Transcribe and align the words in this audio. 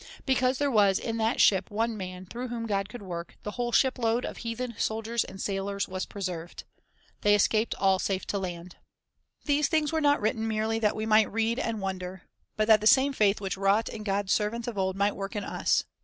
Because 0.25 0.57
there 0.57 0.71
was 0.71 0.97
in 0.97 1.17
that 1.17 1.39
ship 1.39 1.69
one 1.69 1.95
man 1.95 2.25
through 2.25 2.47
whom 2.47 2.65
God 2.65 2.89
could 2.89 3.03
work, 3.03 3.37
the 3.43 3.51
whole 3.51 3.71
ship 3.71 3.99
load 3.99 4.25
of 4.25 4.37
heathen 4.37 4.73
sol 4.79 5.03
diers 5.03 5.23
and 5.23 5.39
sailors 5.39 5.87
was 5.87 6.07
preserved. 6.07 6.63
"They 7.21 7.35
escaped 7.35 7.75
all 7.75 7.99
safe' 7.99 8.25
to 8.33 8.39
land." 8.39 8.73
l 8.73 8.81
These 9.45 9.67
things 9.67 9.91
were 9.93 10.01
not 10.01 10.19
written 10.19 10.47
merely 10.47 10.79
that 10.79 10.95
we 10.95 11.05
might 11.05 11.31
read 11.31 11.59
and 11.59 11.81
wonder, 11.81 12.23
but 12.57 12.67
that 12.67 12.81
the 12.81 12.87
same 12.87 13.13
faith 13.13 13.39
which 13.39 13.57
wrought 13.57 13.89
in 13.89 14.01
God's 14.01 14.33
servants 14.33 14.67
of 14.67 14.75
old 14.75 14.95
might 14.97 15.15
work 15.15 15.35
in 15.35 15.43
us. 15.43 15.83